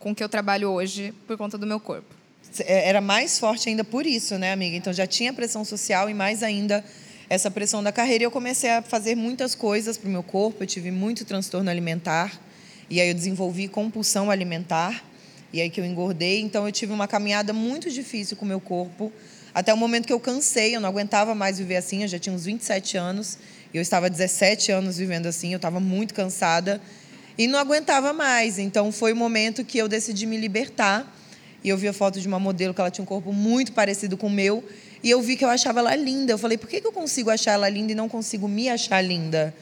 [0.00, 2.14] com o que eu trabalho hoje por conta do meu corpo.
[2.60, 4.76] É, era mais forte ainda por isso, né, amiga?
[4.76, 6.84] Então já tinha pressão social e mais ainda
[7.28, 10.62] essa pressão da carreira e eu comecei a fazer muitas coisas para o meu corpo.
[10.62, 12.40] Eu tive muito transtorno alimentar
[12.88, 15.04] e aí eu desenvolvi compulsão alimentar
[15.52, 16.40] e aí que eu engordei.
[16.40, 19.12] Então eu tive uma caminhada muito difícil com o meu corpo
[19.52, 20.76] até o momento que eu cansei.
[20.76, 22.02] Eu não aguentava mais viver assim.
[22.02, 23.38] Eu já tinha uns 27 anos
[23.74, 25.52] e eu estava 17 anos vivendo assim.
[25.52, 26.80] Eu estava muito cansada
[27.36, 28.58] e não aguentava mais.
[28.58, 31.12] Então foi o momento que eu decidi me libertar.
[31.66, 34.16] E eu vi a foto de uma modelo que ela tinha um corpo muito parecido
[34.16, 34.62] com o meu
[35.02, 36.32] e eu vi que eu achava ela linda.
[36.32, 39.02] Eu falei, por que, que eu consigo achar ela linda e não consigo me achar
[39.02, 39.52] linda?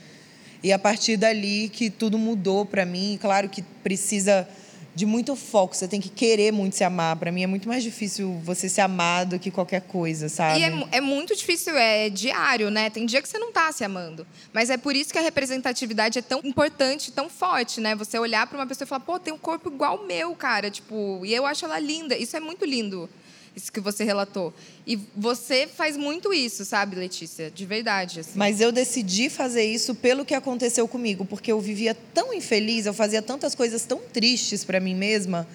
[0.63, 3.19] E a partir dali que tudo mudou para mim.
[3.19, 4.47] Claro que precisa
[4.95, 7.17] de muito foco, você tem que querer muito se amar.
[7.17, 10.61] Para mim é muito mais difícil você ser amado que qualquer coisa, sabe?
[10.61, 12.91] E é, é, muito difícil, é diário, né?
[12.91, 14.27] Tem dia que você não tá se amando.
[14.53, 17.95] Mas é por isso que a representatividade é tão importante, tão forte, né?
[17.97, 20.71] Você olhar para uma pessoa e falar, pô, tem um corpo igual o meu, cara.
[20.71, 22.17] Tipo, e eu acho ela linda.
[22.17, 23.09] Isso é muito lindo
[23.57, 24.53] isso que você relatou.
[24.87, 27.51] E você faz muito isso, sabe, Letícia?
[27.51, 28.21] De verdade.
[28.21, 28.33] Assim.
[28.35, 32.95] Mas eu decidi fazer isso pelo que aconteceu comigo, porque eu vivia tão infeliz, eu
[32.95, 35.47] fazia tantas coisas tão tristes para mim mesma,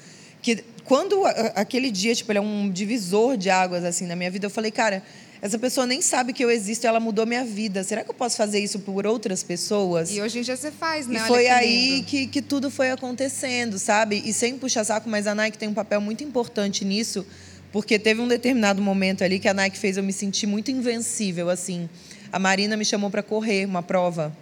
[0.42, 4.46] que quando aquele dia, tipo, ele é um divisor de águas assim na minha vida,
[4.46, 5.04] eu falei, cara,
[5.42, 7.84] essa pessoa nem sabe que eu existo, ela mudou minha vida.
[7.84, 10.12] Será que eu posso fazer isso por outras pessoas?
[10.12, 11.20] E hoje em dia você faz, né?
[11.24, 14.22] E foi que aí que, que tudo foi acontecendo, sabe?
[14.26, 17.26] E sem puxar saco, mas a Nike tem um papel muito importante nisso,
[17.72, 21.50] porque teve um determinado momento ali que a Nike fez eu me sentir muito invencível,
[21.50, 21.90] assim.
[22.32, 24.36] a Marina me chamou para correr uma prova.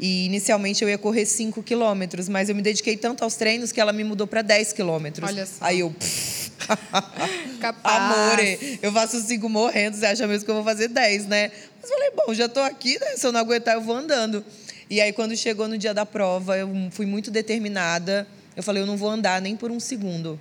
[0.00, 3.80] E inicialmente eu ia correr 5 quilômetros, mas eu me dediquei tanto aos treinos que
[3.80, 5.28] ela me mudou para 10 quilômetros.
[5.28, 5.56] Olha só.
[5.60, 5.94] Aí eu.
[7.60, 8.12] Capaz.
[8.12, 11.50] Amore, eu faço 5 morrendo, você acha mesmo que eu vou fazer 10, né?
[11.80, 13.16] Mas falei, bom, já tô aqui, né?
[13.16, 14.44] Se eu não aguentar, eu vou andando.
[14.90, 18.26] E aí, quando chegou no dia da prova, eu fui muito determinada.
[18.56, 20.40] Eu falei, eu não vou andar nem por um segundo.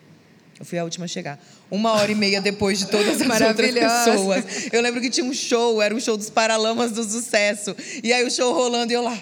[0.60, 1.40] Eu fui a última a chegar.
[1.70, 4.46] Uma hora e meia depois de todas as outras pessoas.
[4.72, 7.76] Eu lembro que tinha um show, era um show dos Paralamas do Sucesso.
[8.02, 9.18] E aí o show rolando e eu lá,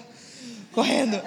[0.71, 1.19] correndo.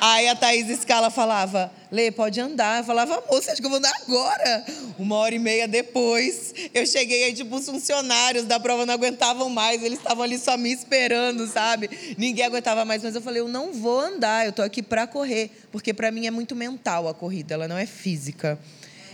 [0.00, 2.80] Aí a Thaís Scala falava, Lê, pode andar.
[2.80, 4.64] Eu falava, você acha que eu vou andar agora?
[4.98, 9.48] Uma hora e meia depois, eu cheguei aí, tipo, os funcionários da prova não aguentavam
[9.48, 9.82] mais.
[9.82, 11.88] Eles estavam ali só me esperando, sabe?
[12.18, 13.02] Ninguém aguentava mais.
[13.02, 15.50] Mas eu falei, eu não vou andar, eu tô aqui pra correr.
[15.72, 18.58] Porque pra mim é muito mental a corrida, ela não é física.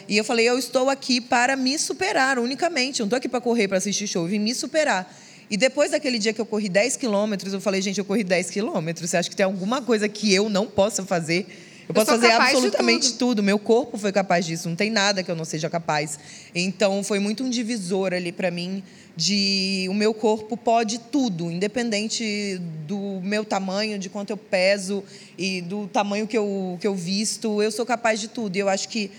[0.08, 3.00] E eu falei, eu estou aqui para me superar unicamente.
[3.00, 5.12] Eu não estou aqui para correr, para assistir show, eu vim me superar.
[5.50, 8.50] E depois daquele dia que eu corri 10 quilômetros, eu falei, gente, eu corri 10
[8.50, 9.10] quilômetros.
[9.10, 11.46] Você acha que tem alguma coisa que eu não possa fazer?
[11.88, 13.18] Eu posso sou fazer absolutamente tudo.
[13.18, 13.42] tudo.
[13.42, 14.68] Meu corpo foi capaz disso.
[14.68, 16.18] Não tem nada que eu não seja capaz.
[16.54, 18.82] Então, foi muito um divisor ali para mim
[19.16, 25.04] de o meu corpo pode tudo, independente do meu tamanho, de quanto eu peso
[25.38, 27.62] e do tamanho que eu, que eu visto.
[27.62, 28.56] Eu sou capaz de tudo.
[28.56, 29.10] E eu acho que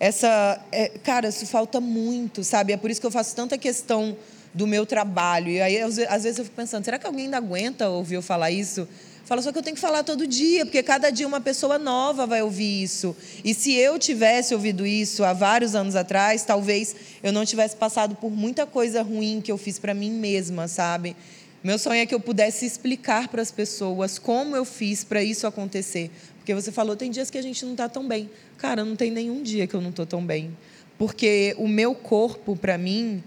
[0.00, 2.72] essa é, cara isso falta muito sabe?
[2.72, 4.16] É por isso que eu faço tanta questão
[4.52, 5.48] do meu trabalho.
[5.50, 8.14] E aí às ve- às vezes eu fico pensando será que alguém ainda aguenta ouvir
[8.16, 8.86] eu falar isso?
[9.24, 12.26] Fala só que eu tenho que falar todo dia porque cada dia uma pessoa nova
[12.26, 13.16] vai ouvir isso.
[13.42, 18.14] E se eu tivesse ouvido isso há vários anos atrás talvez eu não tivesse passado
[18.16, 21.16] por muita coisa ruim que eu fiz para mim mesma sabe?
[21.62, 25.46] Meu sonho é que eu pudesse explicar para as pessoas como eu fiz para isso
[25.46, 26.10] acontecer.
[26.44, 28.28] Porque você falou, tem dias que a gente não está tão bem.
[28.58, 30.54] Cara, não tem nenhum dia que eu não estou tão bem.
[30.98, 33.24] Porque o meu corpo, para mim,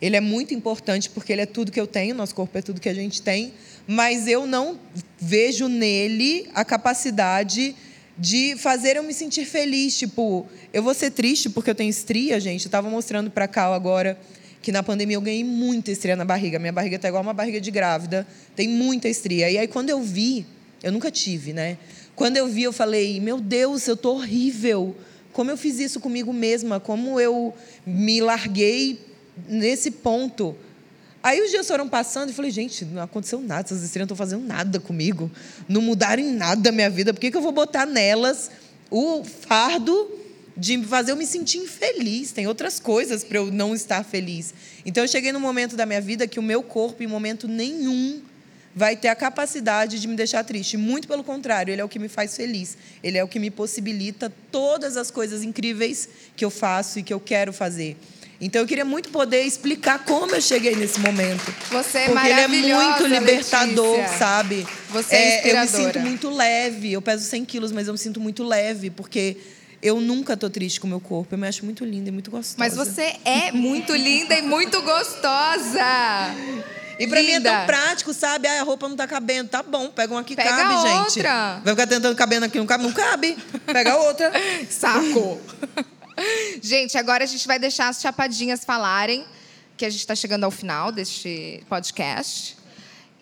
[0.00, 2.80] ele é muito importante porque ele é tudo que eu tenho, nosso corpo é tudo
[2.80, 3.52] que a gente tem,
[3.84, 4.78] mas eu não
[5.18, 7.74] vejo nele a capacidade
[8.16, 9.98] de fazer eu me sentir feliz.
[9.98, 12.66] Tipo, eu vou ser triste porque eu tenho estria, gente.
[12.66, 14.16] Eu estava mostrando para Cal agora
[14.62, 16.60] que na pandemia eu ganhei muita estria na barriga.
[16.60, 19.50] Minha barriga tá igual uma barriga de grávida, tem muita estria.
[19.50, 20.46] E aí quando eu vi,
[20.80, 21.76] eu nunca tive, né?
[22.16, 24.96] Quando eu vi, eu falei: "Meu Deus, eu tô horrível.
[25.32, 26.80] Como eu fiz isso comigo mesma?
[26.80, 27.54] Como eu
[27.86, 28.98] me larguei
[29.48, 30.56] nesse ponto?"
[31.22, 34.16] Aí os dias foram passando e falei, gente, não aconteceu nada, essas estrelas não estão
[34.16, 35.28] fazendo nada comigo,
[35.68, 38.48] não mudaram em nada a minha vida, por que, que eu vou botar nelas
[38.88, 40.08] o fardo
[40.56, 42.30] de fazer eu me sentir infeliz?
[42.30, 44.54] Tem outras coisas para eu não estar feliz.
[44.84, 48.22] Então eu cheguei num momento da minha vida que o meu corpo, em momento nenhum,
[48.76, 50.76] vai ter a capacidade de me deixar triste.
[50.76, 52.76] Muito pelo contrário, ele é o que me faz feliz.
[53.02, 57.14] Ele é o que me possibilita todas as coisas incríveis que eu faço e que
[57.14, 57.96] eu quero fazer.
[58.38, 61.54] Então eu queria muito poder explicar como eu cheguei nesse momento.
[61.70, 64.18] Você é Porque ele é muito libertador, Letícia.
[64.18, 64.66] sabe?
[64.90, 66.92] Você é Eu me sinto muito leve.
[66.92, 69.38] Eu peso 100 quilos, mas eu me sinto muito leve, porque
[69.80, 71.34] eu nunca tô triste com o meu corpo.
[71.34, 72.56] Eu me acho muito linda e muito gostosa.
[72.58, 75.80] Mas você é muito linda e muito gostosa.
[76.98, 77.50] E pra mim é Linda.
[77.50, 78.48] tão prático, sabe?
[78.48, 79.48] Ah, a roupa não tá cabendo.
[79.48, 81.18] Tá bom, pega uma que Pega cabe, gente.
[81.18, 81.60] outra.
[81.62, 82.84] Vai ficar tentando cabendo aqui, não cabe?
[82.84, 83.36] Não cabe.
[83.66, 84.32] Pega outra.
[84.70, 85.40] Saco.
[86.62, 89.24] gente, agora a gente vai deixar as chapadinhas falarem,
[89.76, 92.56] que a gente está chegando ao final deste podcast.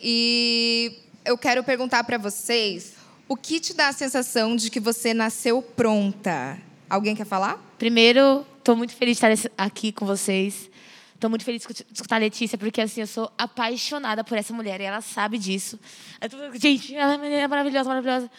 [0.00, 2.92] E eu quero perguntar para vocês
[3.28, 6.58] o que te dá a sensação de que você nasceu pronta?
[6.88, 7.58] Alguém quer falar?
[7.78, 10.70] Primeiro, estou muito feliz de estar aqui com vocês.
[11.14, 14.37] Estou muito feliz de escut- de escutar a Letícia, porque assim, eu sou apaixonada por
[14.37, 15.79] essa mulher e ela sabe disso.
[16.31, 18.31] Tô- gente, ela é maravilhosa, maravilhosa.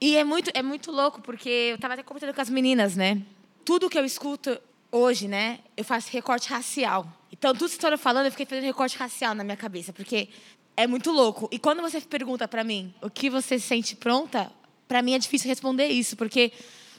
[0.00, 3.20] E é muito, é muito louco, porque eu estava até comentando com as meninas, né?
[3.64, 4.58] Tudo que eu escuto
[4.90, 5.58] hoje, né?
[5.76, 7.06] Eu faço recorte racial.
[7.32, 10.28] Então, tudo que estava falando, eu fiquei fazendo recorte racial na minha cabeça, porque
[10.76, 11.48] é muito louco.
[11.52, 14.50] E quando você pergunta para mim o que você se sente pronta,
[14.86, 16.52] para mim é difícil responder isso, porque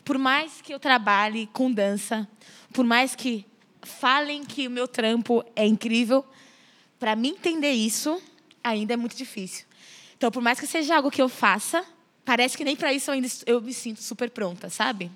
[0.05, 2.27] por mais que eu trabalhe com dança,
[2.73, 3.45] por mais que
[3.81, 6.25] falem que o meu trampo é incrível,
[6.99, 8.21] para mim entender isso
[8.63, 9.65] ainda é muito difícil.
[10.17, 11.85] Então, por mais que seja algo que eu faça,
[12.25, 15.09] parece que nem para isso eu ainda eu me sinto super pronta, sabe?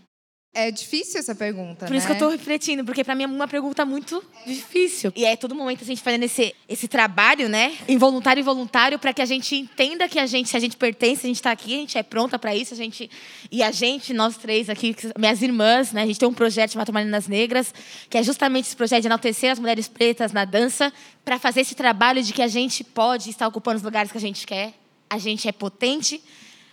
[0.56, 1.98] É difícil essa pergunta, Por né?
[1.98, 5.12] isso que eu tô refletindo, porque para mim é uma pergunta muito difícil.
[5.16, 7.76] E é todo momento a gente fazendo esse, esse trabalho, né?
[7.88, 11.26] Involuntário e voluntário, para que a gente entenda que a gente, se a gente pertence,
[11.26, 13.10] a gente tá aqui, a gente é pronta para isso, a gente.
[13.52, 16.04] E a gente, nós três aqui, minhas irmãs, né?
[16.04, 17.74] A gente tem um projeto chamado Meninas Negras,
[18.08, 20.94] que é justamente esse projeto de enaltecer as mulheres pretas na dança,
[21.26, 24.22] para fazer esse trabalho de que a gente pode estar ocupando os lugares que a
[24.22, 24.76] gente quer,
[25.10, 26.24] a gente é potente,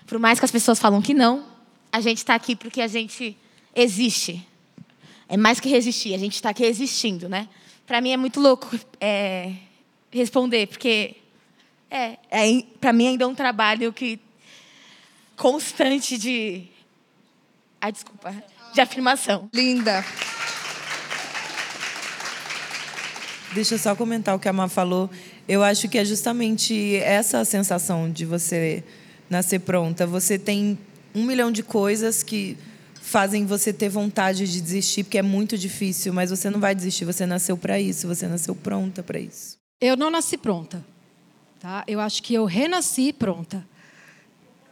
[0.07, 1.47] por mais que as pessoas falam que não,
[1.90, 3.38] a gente está aqui porque a gente
[3.75, 4.47] existe.
[5.29, 7.49] É mais que resistir, a gente está aqui existindo, né?
[7.87, 9.53] Para mim é muito louco é,
[10.11, 11.17] responder, porque
[11.91, 14.19] É, é para mim ainda é um trabalho que
[15.37, 16.69] constante de
[17.81, 18.35] Ai, desculpa,
[18.75, 19.49] de afirmação.
[19.55, 20.05] Linda.
[23.53, 25.11] Deixa eu só comentar o que a Má falou.
[25.49, 28.85] Eu acho que é justamente essa sensação de você
[29.29, 30.07] nascer pronta.
[30.07, 30.79] Você tem
[31.15, 32.57] um milhão de coisas que
[33.11, 37.05] fazem você ter vontade de desistir, porque é muito difícil, mas você não vai desistir,
[37.05, 39.59] você nasceu para isso, você nasceu pronta para isso.
[39.81, 40.85] Eu não nasci pronta.
[41.59, 41.83] Tá?
[41.88, 43.66] Eu acho que eu renasci pronta.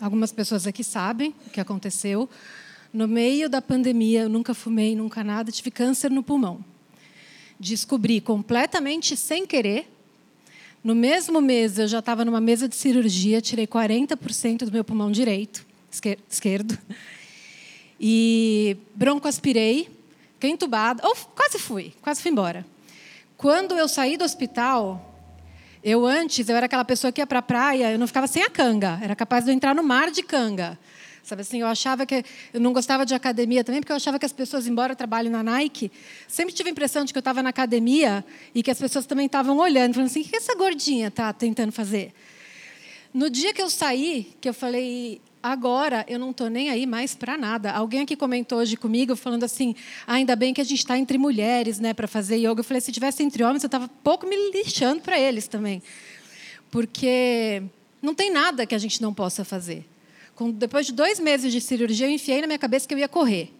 [0.00, 2.30] Algumas pessoas aqui sabem o que aconteceu.
[2.92, 6.64] No meio da pandemia, eu nunca fumei, nunca nada, tive câncer no pulmão.
[7.58, 9.90] Descobri completamente sem querer.
[10.84, 15.10] No mesmo mês, eu já estava numa mesa de cirurgia, tirei 40% do meu pulmão
[15.10, 15.66] direito,
[16.30, 16.78] esquerdo.
[18.00, 19.88] E broncoaspirei,
[20.34, 22.64] fiquei entubada, ou quase fui, quase fui embora.
[23.36, 25.08] Quando eu saí do hospital,
[25.82, 28.42] eu antes, eu era aquela pessoa que ia para a praia, eu não ficava sem
[28.42, 30.78] a canga, era capaz de eu entrar no mar de canga.
[31.22, 34.24] Sabe assim, eu achava que eu não gostava de academia também, porque eu achava que
[34.24, 35.92] as pessoas, embora eu trabalhe na Nike,
[36.26, 39.26] sempre tive a impressão de que eu estava na academia e que as pessoas também
[39.26, 42.14] estavam olhando, falando assim: "O que essa gordinha está tentando fazer?"
[43.12, 47.14] No dia que eu saí, que eu falei, agora eu não estou nem aí mais
[47.14, 47.72] para nada.
[47.72, 49.74] Alguém aqui comentou hoje comigo, falando assim:
[50.06, 52.60] ah, ainda bem que a gente está entre mulheres né, para fazer yoga.
[52.60, 55.82] Eu falei: se tivesse entre homens, eu estava pouco me lixando para eles também.
[56.70, 57.62] Porque
[58.00, 59.84] não tem nada que a gente não possa fazer.
[60.54, 63.52] Depois de dois meses de cirurgia, eu enfiei na minha cabeça que eu ia correr.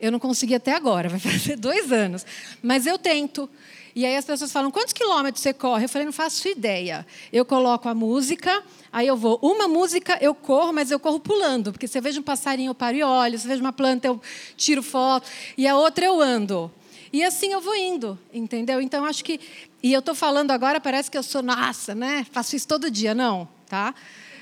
[0.00, 2.26] Eu não consegui até agora, vai fazer dois anos.
[2.62, 3.48] Mas eu tento.
[3.96, 5.86] E aí as pessoas falam: quantos quilômetros você corre?
[5.86, 7.06] Eu falei: não faço ideia.
[7.32, 9.38] Eu coloco a música, aí eu vou.
[9.40, 12.94] Uma música eu corro, mas eu corro pulando, porque você veja um passarinho, eu paro
[12.94, 13.38] e olho.
[13.38, 14.20] Você veja uma planta, eu
[14.54, 15.26] tiro foto.
[15.56, 16.70] E a outra eu ando.
[17.10, 18.82] E assim eu vou indo, entendeu?
[18.82, 19.40] Então acho que.
[19.82, 22.26] E eu estou falando agora, parece que eu sou, nossa, né?
[22.30, 23.14] Faço isso todo dia.
[23.14, 23.94] Não, tá?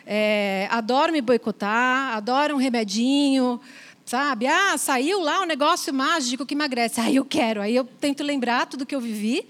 [0.04, 3.60] É, adoro me boicotar, adoro um remedinho,
[4.04, 4.46] sabe?
[4.46, 7.00] Ah, saiu lá um negócio mágico que emagrece.
[7.00, 7.60] Aí ah, eu quero.
[7.60, 9.46] Aí eu tento lembrar tudo que eu vivi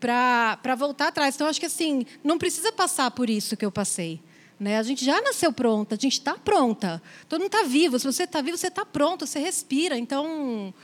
[0.00, 1.34] para voltar atrás.
[1.34, 4.20] Então, acho que assim, não precisa passar por isso que eu passei.
[4.58, 4.78] Né?
[4.78, 7.02] A gente já nasceu pronta, a gente está pronta.
[7.28, 7.98] Todo mundo está vivo.
[7.98, 9.96] Se você está vivo, você está pronto, você respira.
[9.96, 10.74] Então,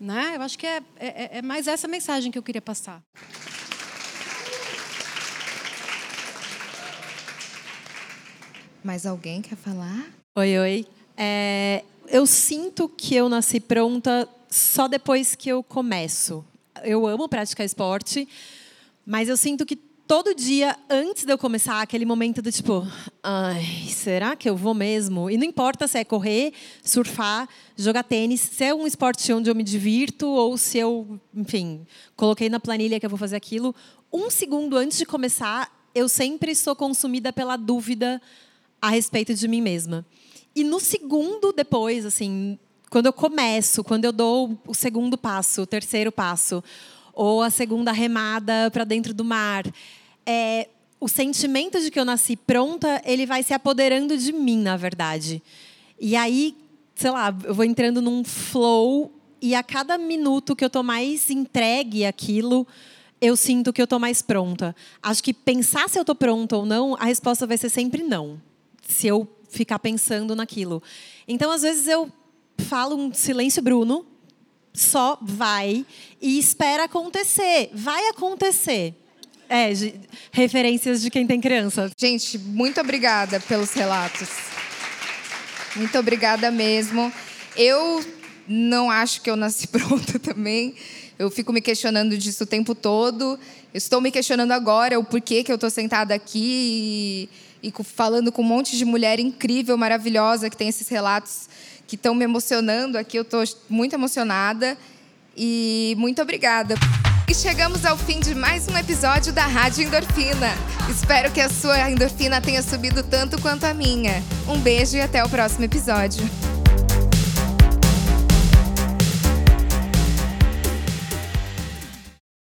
[0.00, 0.34] né?
[0.36, 3.02] eu acho que é, é, é mais essa mensagem que eu queria passar.
[8.82, 10.06] Mais alguém quer falar?
[10.36, 10.86] Oi, oi.
[11.16, 16.44] É, eu sinto que eu nasci pronta só depois que eu começo.
[16.82, 18.28] Eu amo praticar esporte,
[19.06, 22.86] mas eu sinto que todo dia, antes de eu começar, aquele momento do tipo,
[23.22, 25.30] ai, será que eu vou mesmo?
[25.30, 29.54] E não importa se é correr, surfar, jogar tênis, se é um esporte onde eu
[29.54, 31.86] me divirto ou se eu, enfim,
[32.16, 33.74] coloquei na planilha que eu vou fazer aquilo.
[34.12, 38.20] Um segundo antes de começar, eu sempre sou consumida pela dúvida
[38.80, 40.04] a respeito de mim mesma.
[40.54, 42.58] E no segundo depois, assim,
[42.90, 46.62] quando eu começo, quando eu dou o segundo passo, o terceiro passo,
[47.12, 49.64] ou a segunda remada para dentro do mar,
[50.24, 50.68] é,
[51.00, 55.42] o sentimento de que eu nasci pronta, ele vai se apoderando de mim, na verdade.
[56.00, 56.56] E aí,
[56.94, 59.12] sei lá, eu vou entrando num flow
[59.42, 62.66] e a cada minuto que eu tô mais entregue àquilo,
[63.20, 64.74] eu sinto que eu tô mais pronta.
[65.02, 68.40] Acho que pensar se eu tô pronta ou não, a resposta vai ser sempre não
[68.86, 70.82] se eu ficar pensando naquilo.
[71.26, 72.10] Então, às vezes, eu
[72.58, 74.06] falo um silêncio Bruno,
[74.72, 75.86] só vai
[76.20, 77.70] e espera acontecer.
[77.72, 78.94] Vai acontecer.
[79.48, 79.94] É, de,
[80.32, 81.90] referências de quem tem criança.
[81.96, 84.28] Gente, muito obrigada pelos relatos.
[85.76, 87.12] Muito obrigada mesmo.
[87.56, 88.04] Eu
[88.48, 90.74] não acho que eu nasci pronta também.
[91.18, 93.38] Eu fico me questionando disso o tempo todo.
[93.72, 97.28] Estou me questionando agora o porquê que eu estou sentada aqui.
[97.30, 101.48] E e falando com um monte de mulher incrível, maravilhosa, que tem esses relatos
[101.86, 103.16] que estão me emocionando aqui.
[103.16, 104.76] Eu estou muito emocionada
[105.34, 106.74] e muito obrigada.
[107.26, 110.52] E chegamos ao fim de mais um episódio da Rádio Endorfina.
[110.90, 114.22] Espero que a sua endorfina tenha subido tanto quanto a minha.
[114.46, 116.22] Um beijo e até o próximo episódio.